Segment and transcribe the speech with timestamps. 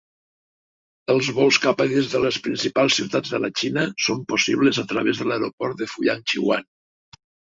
[1.13, 4.81] Els vols cap a i des de les principals ciutats de la Xina són possibles
[4.85, 6.67] a través de l'aeroport de Fuyang Xiguan.